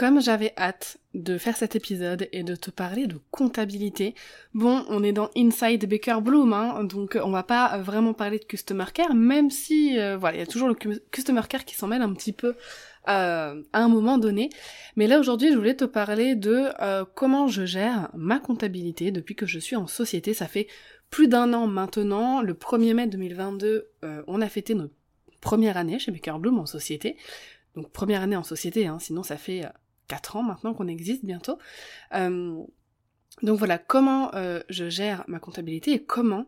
[0.00, 4.14] Comme j'avais hâte de faire cet épisode et de te parler de comptabilité,
[4.54, 8.44] bon, on est dans Inside Baker Bloom, hein, donc on va pas vraiment parler de
[8.44, 11.86] Customer Care, même si, euh, voilà, il y a toujours le Customer Care qui s'en
[11.86, 12.54] mêle un petit peu
[13.08, 14.48] euh, à un moment donné.
[14.96, 19.34] Mais là aujourd'hui, je voulais te parler de euh, comment je gère ma comptabilité depuis
[19.36, 20.32] que je suis en société.
[20.32, 20.66] Ça fait
[21.10, 22.40] plus d'un an maintenant.
[22.40, 23.90] Le 1er mai 2022,
[24.26, 24.94] on a fêté notre
[25.42, 27.18] première année chez Baker Bloom en société.
[27.76, 29.66] Donc première année en société, hein, sinon ça fait
[30.10, 31.56] 4 ans maintenant qu'on existe bientôt.
[32.14, 32.60] Euh,
[33.42, 36.46] donc voilà, comment euh, je gère ma comptabilité et comment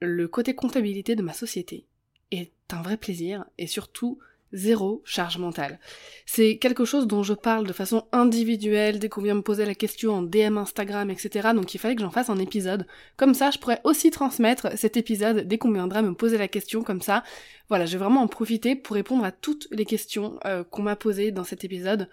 [0.00, 1.86] le côté comptabilité de ma société
[2.30, 4.18] est un vrai plaisir et surtout
[4.52, 5.80] zéro charge mentale.
[6.26, 9.74] C'est quelque chose dont je parle de façon individuelle dès qu'on vient me poser la
[9.74, 11.48] question en DM Instagram, etc.
[11.54, 12.86] Donc il fallait que j'en fasse un épisode.
[13.16, 16.82] Comme ça, je pourrais aussi transmettre cet épisode dès qu'on viendra me poser la question.
[16.82, 17.24] Comme ça,
[17.68, 20.96] voilà, je vais vraiment en profiter pour répondre à toutes les questions euh, qu'on m'a
[20.96, 22.08] posées dans cet épisode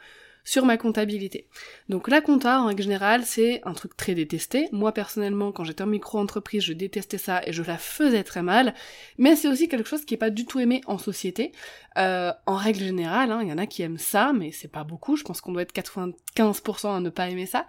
[0.49, 1.45] sur ma comptabilité.
[1.89, 4.67] Donc la compta, en règle générale, c'est un truc très détesté.
[4.71, 8.73] Moi personnellement, quand j'étais en micro-entreprise, je détestais ça et je la faisais très mal.
[9.19, 11.51] Mais c'est aussi quelque chose qui est pas du tout aimé en société.
[11.99, 14.83] Euh, en règle générale, hein, il y en a qui aiment ça, mais c'est pas
[14.83, 15.17] beaucoup.
[15.17, 17.67] Je pense qu'on doit être 95% à ne pas aimer ça.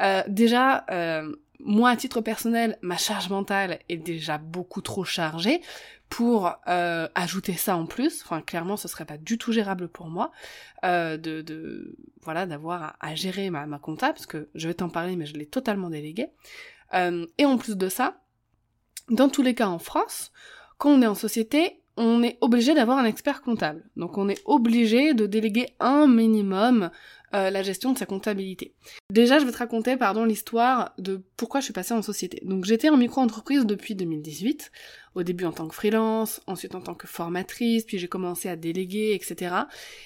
[0.00, 5.62] Euh, déjà, euh, moi, à titre personnel, ma charge mentale est déjà beaucoup trop chargée
[6.10, 8.22] pour euh, ajouter ça en plus.
[8.24, 10.32] Enfin, clairement, ce serait pas du tout gérable pour moi
[10.84, 11.16] euh,
[12.22, 15.34] voilà d'avoir à, gérer ma, ma compta parce que je vais t'en parler, mais je
[15.34, 16.26] l'ai totalement délégué.
[16.94, 18.20] Euh, et en plus de ça,
[19.08, 20.32] dans tous les cas en France,
[20.78, 23.88] quand on est en société, on est obligé d'avoir un expert comptable.
[23.96, 26.90] Donc on est obligé de déléguer un minimum
[27.32, 28.74] la gestion de sa comptabilité.
[29.08, 32.42] Déjà, je vais te raconter, pardon, l'histoire de pourquoi je suis passée en société.
[32.44, 34.72] Donc j'étais en micro-entreprise depuis 2018
[35.14, 38.56] au début en tant que freelance, ensuite en tant que formatrice, puis j'ai commencé à
[38.56, 39.54] déléguer, etc.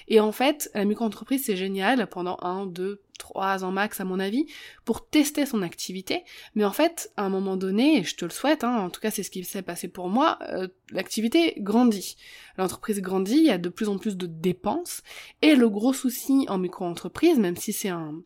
[0.07, 4.19] Et en fait, la micro-entreprise, c'est génial pendant un, deux, trois ans max à mon
[4.19, 4.45] avis,
[4.83, 6.23] pour tester son activité.
[6.55, 8.99] Mais en fait, à un moment donné, et je te le souhaite, hein, en tout
[8.99, 12.17] cas c'est ce qui s'est passé pour moi, euh, l'activité grandit.
[12.57, 15.01] L'entreprise grandit, il y a de plus en plus de dépenses,
[15.41, 18.21] et le gros souci en micro-entreprise, même si c'est un,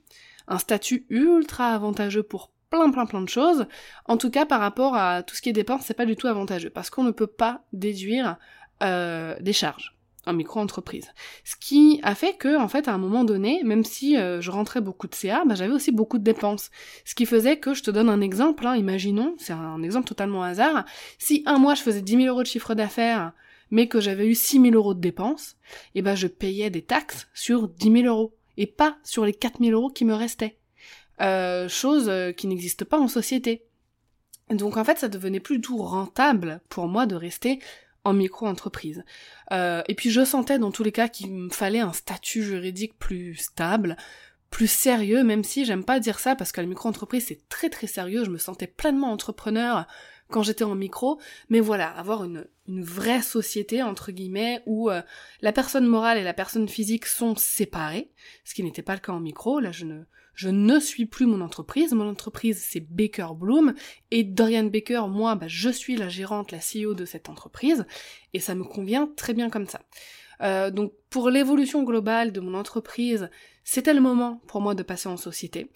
[0.47, 3.65] un statut ultra avantageux pour plein plein plein de choses.
[4.05, 6.27] En tout cas, par rapport à tout ce qui est dépenses, c'est pas du tout
[6.27, 8.37] avantageux parce qu'on ne peut pas déduire
[8.81, 11.11] euh, des charges en micro-entreprise.
[11.43, 14.51] Ce qui a fait que, en fait, à un moment donné, même si euh, je
[14.51, 16.71] rentrais beaucoup de CA, bah, j'avais aussi beaucoup de dépenses.
[17.05, 20.43] Ce qui faisait que, je te donne un exemple, hein, imaginons, c'est un exemple totalement
[20.43, 20.85] hasard,
[21.17, 23.33] si un mois je faisais 10 000 euros de chiffre d'affaires,
[23.71, 25.55] mais que j'avais eu 6 000 euros de dépenses,
[25.95, 29.59] eh ben je payais des taxes sur 10 000 euros, et pas sur les 4
[29.63, 30.58] 000 euros qui me restaient.
[31.21, 33.65] Euh, chose euh, qui n'existe pas en société.
[34.49, 37.59] Donc en fait, ça devenait plus rentable pour moi de rester
[38.03, 39.03] en micro-entreprise.
[39.51, 42.97] Euh, et puis je sentais dans tous les cas qu'il me fallait un statut juridique
[42.97, 43.97] plus stable,
[44.49, 47.87] plus sérieux, même si j'aime pas dire ça parce que la micro-entreprise c'est très très
[47.87, 49.85] sérieux, je me sentais pleinement entrepreneur
[50.29, 51.19] quand j'étais en micro,
[51.49, 55.01] mais voilà, avoir une, une vraie société, entre guillemets, où euh,
[55.41, 58.11] la personne morale et la personne physique sont séparées,
[58.45, 60.03] ce qui n'était pas le cas en micro, là je ne,
[60.39, 63.73] je ne suis plus mon entreprise, mon entreprise c'est Baker Bloom,
[64.09, 67.85] et Dorian Baker, moi, bah, je suis la gérante, la CEO de cette entreprise,
[68.33, 69.81] et ça me convient très bien comme ça.
[70.41, 73.29] Euh, donc pour l'évolution globale de mon entreprise,
[73.65, 75.69] c'était le moment pour moi de passer en société.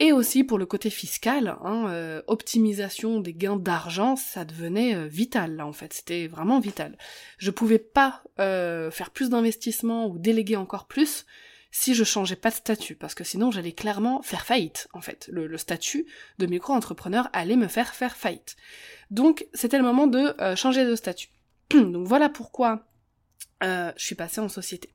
[0.00, 5.06] Et aussi pour le côté fiscal, hein, euh, optimisation des gains d'argent, ça devenait euh,
[5.06, 6.98] vital là en fait, c'était vraiment vital.
[7.38, 11.26] Je pouvais pas faire plus d'investissements ou déléguer encore plus
[11.70, 15.28] si je changeais pas de statut, parce que sinon j'allais clairement faire faillite en fait.
[15.32, 16.06] Le, statut
[16.38, 18.56] de micro-entrepreneur allait me faire faire faillite.
[19.10, 21.28] Donc c'était le moment de changer de statut.
[21.70, 22.86] Donc voilà pourquoi
[23.62, 24.90] je suis passée en société.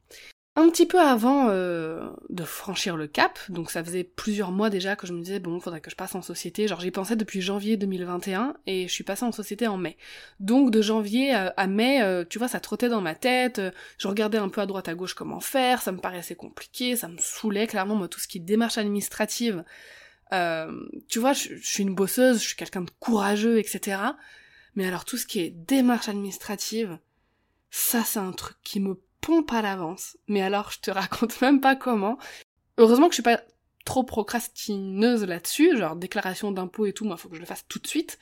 [0.58, 4.96] Un petit peu avant euh, de franchir le cap, donc ça faisait plusieurs mois déjà
[4.96, 6.66] que je me disais bon, faudrait que je passe en société.
[6.70, 9.98] Genre j'y pensais depuis janvier 2021 et je suis passée en société en mai.
[10.40, 13.62] Donc de janvier à, mai, euh, tu vois, ça trottait dans ma tête.
[13.98, 15.82] je regardais un peu à droite à gauche comment faire.
[15.82, 19.66] Ça me paraissait compliqué, ça me saoulait clairement moi tout ce qui est démarche administrative.
[20.32, 20.72] Euh,
[21.10, 23.98] tu vois, je, je suis une bosseuse, je suis quelqu'un de courageux, etc.
[24.76, 26.98] Mais alors tout ce qui est démarche administrative,
[27.72, 30.18] ça c'est un truc qui me pompe à l'avance.
[30.28, 32.18] Mais alors, je te raconte même pas comment.
[32.78, 33.42] Heureusement que je suis pas
[33.84, 37.80] trop procrastineuse là-dessus, genre déclaration d'impôt et tout, moi faut que je le fasse tout
[37.80, 38.20] de suite.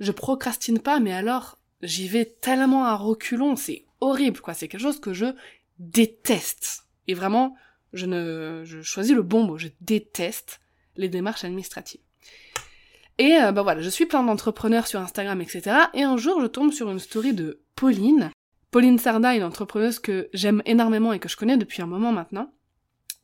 [0.00, 4.80] Je procrastine pas, mais alors j'y vais tellement à reculons, c'est horrible quoi, c'est quelque
[4.80, 5.26] chose que je
[5.78, 6.84] déteste.
[7.08, 7.56] Et vraiment,
[7.92, 10.60] je ne, je choisis le bon mot, je déteste
[10.96, 12.00] les démarches administratives.
[13.18, 15.76] Et euh, bah voilà, je suis plein d'entrepreneurs sur Instagram, etc.
[15.94, 18.30] Et un jour, je tombe sur une story de Pauline.
[18.72, 22.50] Pauline Sarda, une entrepreneuse que j'aime énormément et que je connais depuis un moment maintenant.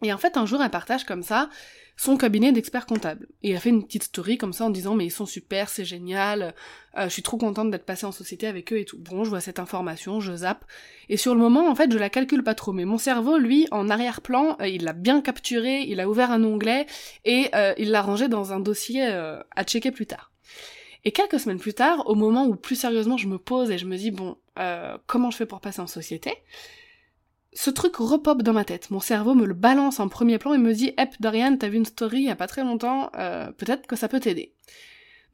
[0.03, 1.49] Et en fait, un jour, elle partage comme ça
[1.97, 3.27] son cabinet d'experts comptables.
[3.43, 5.87] Et elle fait une petite story comme ça en disant mais ils sont super, c'est
[5.87, 6.55] génial,
[6.97, 8.99] euh, je suis trop contente d'être passée en société avec eux et tout.
[8.99, 10.65] Bon, je vois cette information, je zappe.
[11.09, 12.73] Et sur le moment, en fait, je la calcule pas trop.
[12.73, 16.45] Mais mon cerveau, lui, en arrière-plan, euh, il l'a bien capturé, il a ouvert un
[16.45, 16.87] onglet
[17.25, 20.31] et euh, il l'a rangé dans un dossier à checker plus tard.
[21.05, 23.87] Et quelques semaines plus tard, au moment où plus sérieusement je me pose et je
[23.87, 24.37] me dis bon,
[25.07, 26.33] comment je fais pour passer en société
[27.59, 28.91] ce truc repop dans ma tête.
[28.91, 31.77] Mon cerveau me le balance en premier plan et me dit Hep, Dorian, t'as vu
[31.77, 34.53] une story il y a pas très longtemps, euh, peut-être que ça peut t'aider.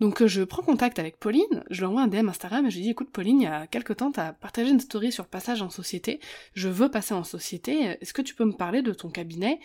[0.01, 2.77] Donc euh, je prends contact avec Pauline, je lui envoie un DM Instagram et je
[2.77, 5.63] lui dis écoute Pauline, il y a quelque temps t'as partagé une story sur passage
[5.63, 6.21] en société,
[6.55, 9.61] je veux passer en société, est-ce que tu peux me parler de ton cabinet?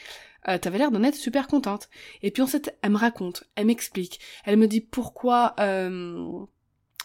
[0.48, 1.90] Euh, T'avais l'air d'en être super contente.
[2.22, 5.56] Et puis ensuite elle me raconte, elle m'explique, elle me dit pourquoi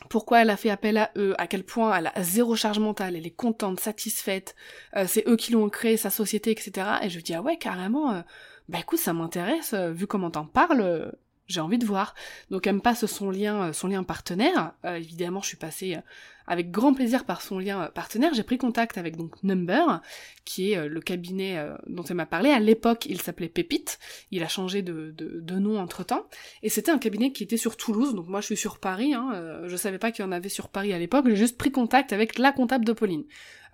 [0.08, 3.16] pourquoi elle a fait appel à eux, à quel point elle a zéro charge mentale,
[3.16, 4.54] elle est contente, satisfaite,
[4.96, 6.72] euh, c'est eux qui l'ont créé, sa société, etc.
[7.02, 8.20] Et je lui dis, ah ouais, carrément, euh,
[8.68, 11.12] bah écoute, ça m'intéresse, euh, vu comment t'en parles,
[11.46, 12.14] j'ai envie de voir.
[12.50, 14.72] Donc elle me passe son lien, son lien partenaire.
[14.84, 15.98] évidemment, je suis passée
[16.46, 20.00] avec grand plaisir par son lien partenaire, j'ai pris contact avec donc Number,
[20.44, 22.50] qui est euh, le cabinet euh, dont elle m'a parlé.
[22.50, 23.98] À l'époque, il s'appelait Pépite,
[24.30, 25.14] il a changé de,
[25.58, 26.26] nom entre-temps,
[26.62, 29.30] et c'était un cabinet qui était sur Toulouse, donc moi je suis sur Paris, hein,
[29.34, 31.70] euh, je savais pas qu'il y en avait sur Paris à l'époque, j'ai juste pris
[31.70, 33.24] contact avec la comptable de Pauline.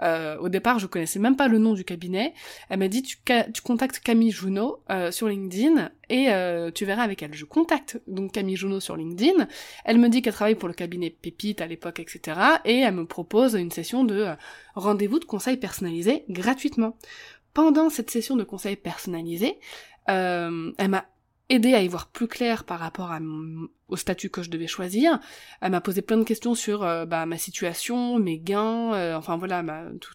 [0.03, 2.35] Au départ, je connaissais même pas le nom du cabinet.
[2.69, 3.19] Elle m'a dit tu,
[3.53, 6.29] tu contactes Camille Junot sur LinkedIn et
[6.75, 7.35] tu verras avec elle.
[7.35, 9.47] Je contacte donc Camille Junot sur LinkedIn.
[9.85, 13.07] Elle me dit qu'elle travaille pour le cabinet Pépite à l'époque, etc et elle me
[13.07, 14.35] propose une session de euh,
[14.75, 16.97] rendez-vous de conseil personnalisé gratuitement.
[17.53, 19.59] Pendant cette session de conseil personnalisé,
[20.09, 21.07] euh, elle m'a
[21.51, 23.13] aidé à y voir plus clair par rapport
[23.89, 25.21] au statut que je devais choisir.
[25.61, 29.63] Elle m'a posé plein de questions sur euh, bah, ma situation, mes gains, enfin voilà,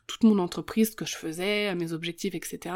[0.08, 2.76] toute mon entreprise, que je faisais, mes objectifs, etc.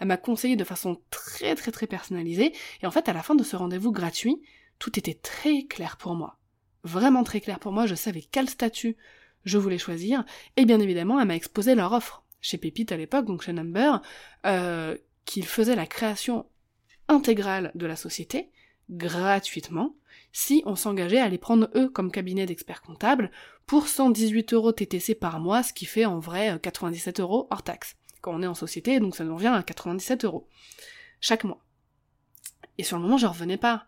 [0.00, 2.52] Elle m'a conseillé de façon très très très personnalisée.
[2.82, 4.36] Et en fait, à la fin de ce rendez-vous gratuit,
[4.78, 6.38] tout était très clair pour moi.
[6.82, 7.86] Vraiment très clair pour moi.
[7.86, 8.96] Je savais quel statut
[9.44, 10.24] je voulais choisir,
[10.56, 14.02] et bien évidemment, elle m'a exposé leur offre chez Pépite à l'époque, donc chez Number,
[14.46, 16.46] euh, qu'ils faisaient la création
[17.10, 18.50] intégrale de la société,
[18.88, 19.94] gratuitement,
[20.32, 23.30] si on s'engageait à les prendre eux comme cabinet d'experts comptables
[23.66, 27.96] pour 118 euros TTC par mois, ce qui fait en vrai 97 euros hors taxe.
[28.20, 30.48] Quand on est en société, donc ça nous revient à 97 euros
[31.20, 31.62] chaque mois.
[32.78, 33.86] Et sur le moment, je revenais pas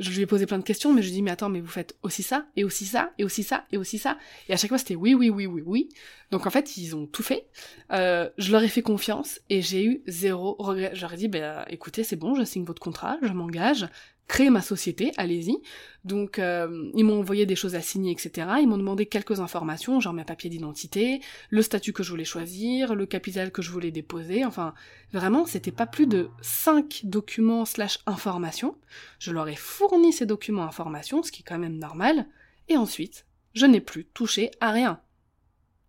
[0.00, 1.60] je lui ai posé plein de questions, mais je lui ai dit, mais attends, mais
[1.60, 4.18] vous faites aussi ça, et aussi ça, et aussi ça, et aussi ça.
[4.48, 5.88] Et à chaque fois, c'était oui, oui, oui, oui, oui.
[6.30, 7.46] Donc en fait, ils ont tout fait.
[7.92, 10.92] Euh, je leur ai fait confiance, et j'ai eu zéro regret.
[10.94, 13.86] Ai dit, bah écoutez, c'est bon, je signe votre contrat, je m'engage,
[14.30, 15.60] créer ma société, allez-y.
[16.04, 18.46] Donc euh, ils m'ont envoyé des choses à signer, etc.
[18.60, 22.94] Ils m'ont demandé quelques informations, genre mes papiers d'identité, le statut que je voulais choisir,
[22.94, 24.72] le capital que je voulais déposer, enfin
[25.12, 28.76] vraiment c'était pas plus de 5 documents slash informations.
[29.18, 32.28] Je leur ai fourni ces documents informations, ce qui est quand même normal,
[32.68, 35.00] et ensuite je n'ai plus touché à rien.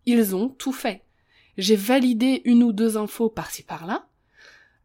[0.04, 1.04] Ils ont tout fait.
[1.58, 4.08] J'ai validé une ou deux infos par-ci par-là,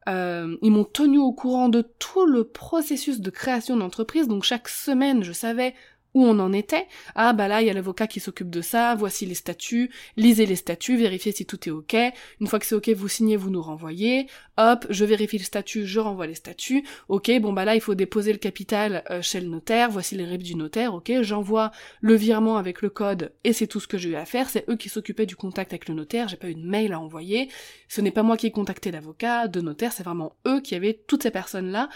[0.08, 4.70] euh, ils m'ont tenu au courant de tout le processus de création d'entreprise, donc chaque
[4.70, 5.74] semaine je savais
[6.18, 6.88] où on en était.
[7.14, 10.48] Ah bah là, il y a l'avocat qui s'occupe de ça, voici les statuts, lisez
[10.48, 11.96] les statuts, vérifiez si tout est ok.
[12.42, 14.26] Une fois que c'est ok, vous signez, vous nous renvoyez.
[14.58, 16.84] Hop, je vérifie le statut, je renvoie les statuts.
[17.08, 20.26] Ok, bon bah là, il faut déposer le capital euh, chez le notaire, voici les
[20.26, 21.72] RIP du notaire, ok, j'envoie
[22.02, 24.50] le virement avec le code et c'est tout ce que j'ai eu à faire.
[24.50, 27.00] C'est eux qui s'occupaient du contact avec le notaire, j'ai pas eu de mail à
[27.00, 27.50] envoyer.
[27.90, 31.00] Ce n'est pas moi qui ai contacté l'avocat, de notaire, c'est vraiment eux qui avaient
[31.06, 31.90] toutes ces personnes-là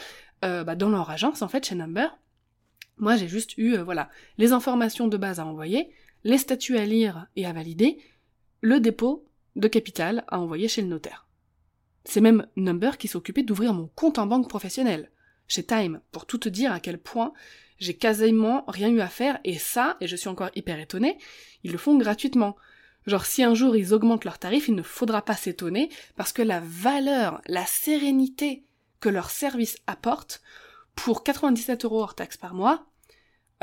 [0.45, 2.15] euh, bah, dans leur agence en fait chez Number
[3.01, 5.89] moi, j'ai juste eu, euh, voilà, les informations de base à envoyer,
[6.24, 7.98] les statuts à lire et à valider,
[8.62, 11.27] le dépôt de capital à envoyer chez le notaire.
[12.05, 15.12] C'est même Number qui s'occupait d'ouvrir mon compte en banque professionnelle,
[15.48, 17.34] chez Time, pour tout te dire à quel point
[17.79, 21.17] j'ai quasiment rien eu à faire, et ça, et je suis encore hyper étonnée,
[21.63, 22.55] ils le font gratuitement.
[23.08, 26.43] Genre si un jour ils augmentent leurs tarifs, il ne faudra pas s'étonner, parce que
[26.43, 28.63] la valeur, la sérénité
[29.00, 30.43] que leur service apporte,
[30.96, 32.86] pour 97 euros hors taxe par mois,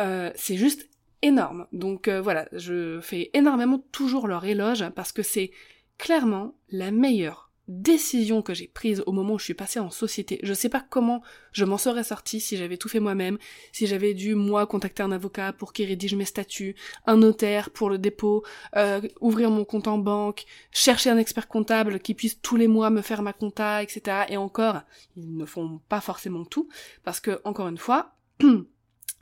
[0.00, 0.88] euh, c'est juste
[1.22, 1.66] énorme.
[1.72, 5.50] Donc euh, voilà, je fais énormément toujours leur éloge parce que c'est
[5.98, 10.40] clairement la meilleure décision que j'ai prise au moment où je suis passée en société.
[10.42, 13.36] Je sais pas comment je m'en serais sortie si j'avais tout fait moi-même,
[13.72, 16.76] si j'avais dû moi contacter un avocat pour qu'il rédige mes statuts,
[17.06, 18.42] un notaire pour le dépôt,
[18.76, 22.88] euh, ouvrir mon compte en banque, chercher un expert comptable qui puisse tous les mois
[22.88, 24.24] me faire ma compta, etc.
[24.30, 24.80] Et encore,
[25.16, 26.68] ils ne font pas forcément tout
[27.04, 28.14] parce que encore une fois.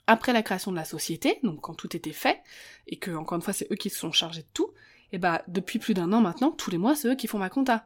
[0.06, 2.40] après la création de la société, donc quand tout était fait,
[2.86, 4.70] et que encore une fois c'est eux qui se sont chargés de tout,
[5.12, 7.50] et bah depuis plus d'un an maintenant, tous les mois c'est eux qui font ma
[7.50, 7.84] compta.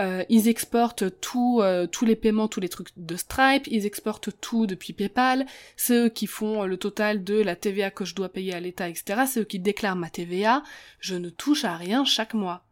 [0.00, 4.30] Euh, ils exportent tout, euh, tous les paiements, tous les trucs de Stripe, ils exportent
[4.40, 5.44] tout depuis PayPal,
[5.76, 8.88] c'est eux qui font le total de la TVA que je dois payer à l'État,
[8.88, 9.24] etc.
[9.26, 10.62] C'est eux qui déclarent ma TVA.
[10.98, 12.64] Je ne touche à rien chaque mois.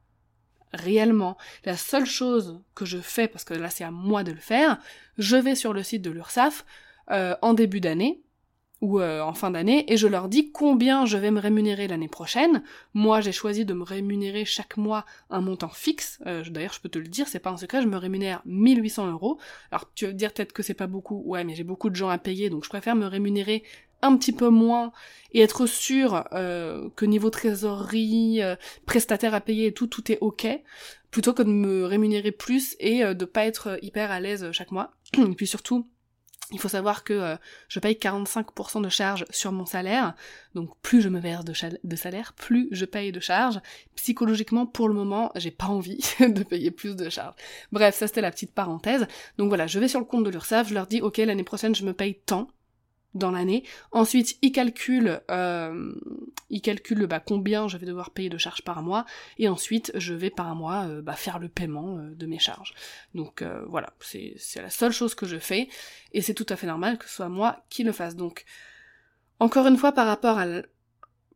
[0.73, 1.37] Réellement.
[1.65, 4.79] La seule chose que je fais, parce que là c'est à moi de le faire,
[5.19, 6.65] je vais sur le site de l'URSSAF
[7.11, 8.23] euh, en début d'année,
[8.81, 12.09] ou euh, en fin d'année et je leur dis combien je vais me rémunérer l'année
[12.09, 12.63] prochaine.
[12.95, 16.19] Moi, j'ai choisi de me rémunérer chaque mois un montant fixe.
[16.27, 19.11] Euh, D'ailleurs, je peux te le dire, c'est pas un secret, je me rémunère 1800
[19.11, 19.39] euros.
[19.71, 21.23] Alors, tu vas dire peut-être que c'est pas beaucoup.
[21.27, 23.63] Ouais, mais j'ai beaucoup de gens à payer, donc je préfère me rémunérer
[24.03, 24.93] un petit peu moins
[25.33, 28.57] et être sûr euh, que niveau trésorerie, euh,
[28.87, 30.47] prestataire à payer et tout, tout est ok,
[31.11, 34.93] plutôt que de me rémunérer plus et de pas être hyper à l'aise chaque mois.
[35.19, 35.87] et puis surtout,
[36.53, 37.37] il faut savoir que euh,
[37.69, 40.15] je paye 45% de charges sur mon salaire,
[40.55, 43.61] donc plus je me verse de, salaire, plus je paye de charges.
[43.97, 47.35] Psychologiquement, pour le moment, j'ai pas envie de payer plus de charges.
[47.73, 49.07] Bref, ça c'était la petite parenthèse.
[49.39, 51.75] Donc voilà, je vais sur le compte de l'URSSAF, je leur dis ok l'année prochaine
[51.75, 52.49] je me paye tant,
[53.15, 53.65] dans l'année.
[53.93, 55.93] Ensuite, il calcule, euh,
[56.49, 59.05] il calcule bah, combien je vais devoir payer de charges par mois,
[59.39, 62.75] et ensuite je vais par mois euh, bah, faire le paiement euh, de mes charges.
[63.15, 65.69] Donc euh, voilà, c'est la seule chose que je fais,
[66.13, 68.17] et c'est tout à fait normal que ce soit moi qui le fasse.
[68.17, 68.45] Donc
[69.41, 70.39] encore une fois, par rapport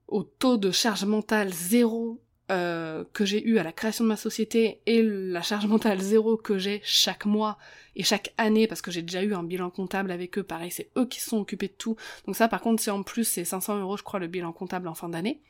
[0.09, 4.17] au taux de charge mentale zéro euh, que j'ai eu à la création de ma
[4.17, 7.57] société et la charge mentale zéro que j'ai chaque mois
[7.97, 10.91] et chaque année parce que j'ai déjà eu un bilan comptable avec eux, pareil, c'est
[10.99, 11.97] eux qui sont occupés de tout.
[12.27, 14.89] Donc ça par contre c'est en plus c'est 500 euros je crois le bilan comptable
[14.89, 15.41] en fin d'année.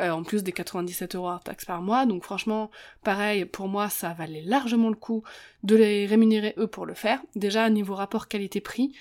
[0.00, 2.70] Euh, en plus des 97 euros hors taxe par mois, donc franchement,
[3.04, 5.22] pareil, pour moi, ça valait largement le coup
[5.64, 7.20] de les rémunérer eux pour le faire.
[7.36, 8.94] Déjà, niveau rapport qualité-prix,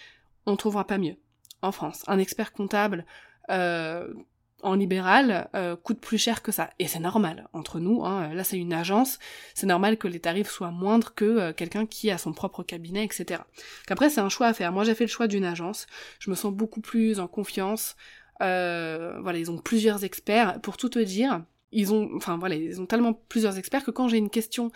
[0.45, 1.15] on trouvera pas mieux.
[1.61, 3.05] En France, un expert comptable
[3.49, 4.13] euh,
[4.63, 6.69] en libéral euh, coûte plus cher que ça.
[6.79, 9.19] Et c'est normal, entre nous, hein, là c'est une agence,
[9.53, 13.03] c'est normal que les tarifs soient moindres que euh, quelqu'un qui a son propre cabinet,
[13.03, 13.41] etc.
[13.87, 14.71] Qu'après c'est un choix à faire.
[14.71, 15.87] Moi j'ai fait le choix d'une agence,
[16.19, 17.95] je me sens beaucoup plus en confiance.
[18.41, 20.59] Euh, voilà, ils ont plusieurs experts.
[20.61, 24.07] Pour tout te dire, ils ont, enfin voilà, ils ont tellement plusieurs experts que quand
[24.07, 24.71] j'ai une question,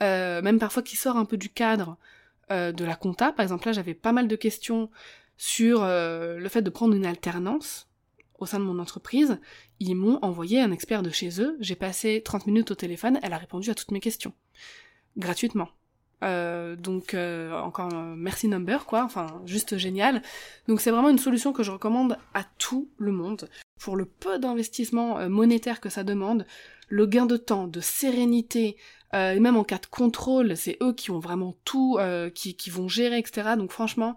[0.00, 1.96] même parfois qui sort un peu du cadre
[2.50, 4.90] de la compta, par exemple là j'avais pas mal de questions
[5.36, 7.86] sur le fait de prendre une alternance
[8.42, 9.38] au sein de mon entreprise,
[9.80, 13.32] ils m'ont envoyé un expert de chez eux, j'ai passé 30 minutes au téléphone, elle
[13.32, 14.32] a répondu à toutes mes questions.
[15.16, 15.68] Gratuitement.
[16.22, 20.22] Euh, donc euh, encore euh, merci Number quoi, enfin juste génial.
[20.68, 23.48] Donc c'est vraiment une solution que je recommande à tout le monde.
[23.80, 26.46] Pour le peu d'investissement monétaire que ça demande,
[26.88, 28.76] le gain de temps, de sérénité,
[29.12, 31.98] et même en cas de contrôle, c'est eux qui ont vraiment tout,
[32.32, 33.56] qui vont gérer, etc.
[33.58, 34.16] Donc franchement,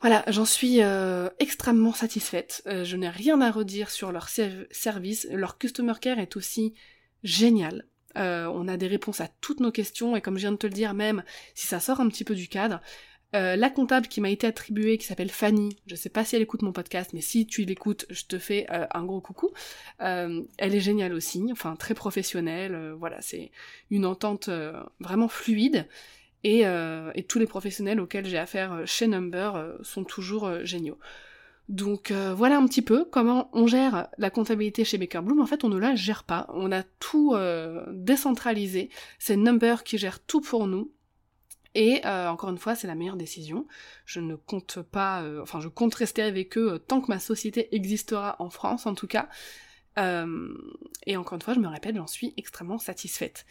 [0.00, 2.62] voilà, j'en suis euh, extrêmement satisfaite.
[2.66, 5.28] Euh, je n'ai rien à redire sur leur service.
[5.30, 6.74] Leur customer care est aussi
[7.22, 7.86] génial.
[8.16, 10.66] Euh, on a des réponses à toutes nos questions et comme je viens de te
[10.66, 11.22] le dire, même
[11.54, 12.80] si ça sort un petit peu du cadre,
[13.32, 16.62] la comptable qui m'a été attribuée, qui s'appelle Fanny, je sais pas si elle écoute
[16.62, 19.50] mon podcast, mais si tu l'écoutes, je te fais un gros coucou.
[19.98, 22.92] elle est géniale aussi, enfin très professionnelle.
[22.98, 23.52] voilà, c'est
[23.88, 24.50] une entente
[24.98, 25.86] vraiment fluide.
[26.46, 30.98] Euh, et, tous les professionnels auxquels j'ai affaire euh, chez Number euh, sont toujours géniaux.
[31.68, 35.40] Donc voilà un petit peu comment on gère la comptabilité chez Baker Bloom.
[35.40, 36.48] En fait, on ne la gère pas.
[36.52, 37.36] On a tout
[37.92, 38.90] décentralisé.
[39.20, 40.90] C'est Number qui gère tout pour nous.
[41.76, 43.68] Et encore une fois, c'est la meilleure décision.
[44.04, 48.34] Je ne compte pas, enfin, je compte rester avec eux tant que ma société existera
[48.40, 49.28] en France, en tout cas.
[49.98, 50.54] Euh,
[51.06, 53.44] et encore une fois, je me répète, j'en suis extrêmement satisfaite.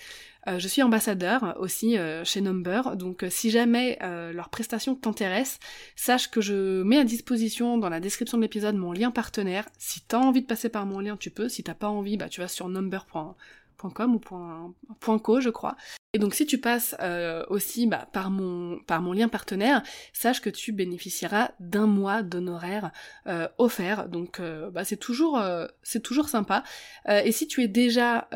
[0.47, 5.59] Euh, je suis ambassadeur aussi euh, chez Number, donc si jamais leur prestation t'intéresse,
[5.95, 9.67] sache que je mets à disposition dans la description de l'épisode mon lien partenaire.
[9.77, 11.49] Si t'as envie de passer par mon lien, tu peux.
[11.49, 15.75] Si t'as pas envie, bah tu vas sur number.com ou .co je crois.
[16.13, 18.81] Et donc si tu passes euh, aussi bah, par, mon,
[19.13, 22.89] lien partenaire, sache que tu bénéficieras d'un mois d'honoraires
[23.27, 24.09] euh, offert.
[24.09, 25.39] Donc euh, bah, c'est toujours
[25.83, 26.63] c'est toujours sympa.
[27.07, 28.27] et si tu es déjà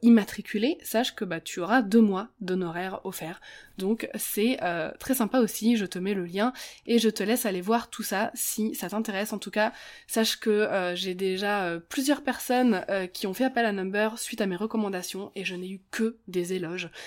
[0.00, 3.40] immatriculé, sache que bah, tu auras deux mois d'honoraires offerts.
[3.78, 4.58] Donc c'est
[5.00, 5.76] très sympa aussi.
[5.76, 6.52] Je te mets le lien
[6.86, 9.32] et je te laisse aller voir tout ça si ça t'intéresse.
[9.32, 9.72] En tout cas,
[10.06, 14.56] sache que j'ai déjà plusieurs personnes qui ont fait appel à Number suite à mes
[14.56, 16.90] recommandations et je n'ai eu que des éloges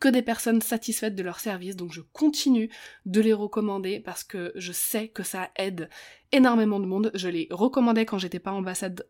[0.00, 2.70] que des personnes satisfaites de leur service, donc je continue
[3.04, 5.88] de les recommander parce que je sais que ça aide
[6.32, 7.10] énormément de monde.
[7.14, 8.52] Je les recommandais quand j'étais pas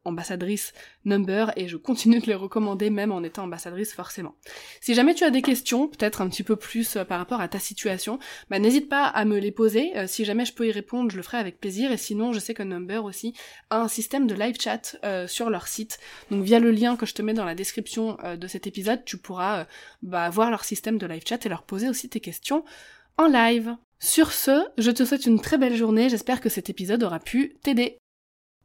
[0.04, 0.72] ambassadrice
[1.04, 4.34] number et je continue de les recommander même en étant ambassadrice forcément.
[4.80, 7.48] Si jamais tu as des questions, peut-être un petit peu plus euh, par rapport à
[7.48, 8.18] ta situation,
[8.50, 9.96] bah n'hésite pas à me les poser.
[9.96, 11.90] Euh, si jamais je peux y répondre, je le ferai avec plaisir.
[11.90, 13.34] Et sinon, je sais que Number aussi
[13.70, 15.98] a un système de live chat euh, sur leur site.
[16.30, 19.18] Donc via le lien que je te mets dans la description de cet épisode, tu
[19.18, 19.66] pourras
[20.02, 22.64] bah, voir leur de live chat et leur poser aussi tes questions
[23.18, 23.76] en live.
[23.98, 27.56] Sur ce, je te souhaite une très belle journée, j'espère que cet épisode aura pu
[27.62, 27.98] t'aider.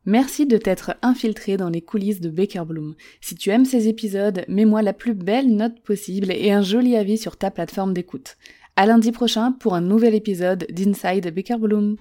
[0.05, 2.95] Merci de t'être infiltré dans les coulisses de Baker Bloom.
[3.21, 7.17] Si tu aimes ces épisodes, mets-moi la plus belle note possible et un joli avis
[7.17, 8.35] sur ta plateforme d'écoute.
[8.75, 11.97] À lundi prochain pour un nouvel épisode d'Inside Baker Bloom.